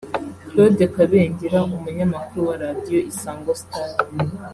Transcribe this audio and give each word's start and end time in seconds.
Claude 0.47 0.85
Kabengera 0.95 1.59
umunyamakuru 1.77 2.39
wa 2.49 2.55
Radio 2.65 2.99
Isango 3.11 3.51
Star 3.61 3.91